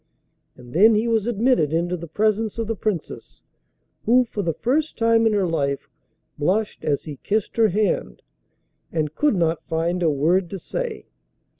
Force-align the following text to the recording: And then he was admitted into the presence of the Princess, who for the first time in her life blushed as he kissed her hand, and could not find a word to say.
And 0.57 0.73
then 0.73 0.95
he 0.95 1.07
was 1.07 1.27
admitted 1.27 1.71
into 1.71 1.95
the 1.95 2.07
presence 2.07 2.57
of 2.57 2.65
the 2.65 2.75
Princess, 2.75 3.43
who 4.05 4.25
for 4.25 4.41
the 4.41 4.55
first 4.55 4.97
time 4.97 5.27
in 5.27 5.33
her 5.33 5.45
life 5.45 5.87
blushed 6.39 6.83
as 6.83 7.03
he 7.03 7.17
kissed 7.17 7.55
her 7.57 7.69
hand, 7.69 8.23
and 8.91 9.13
could 9.13 9.35
not 9.35 9.67
find 9.67 10.01
a 10.01 10.09
word 10.09 10.49
to 10.49 10.57
say. 10.57 11.05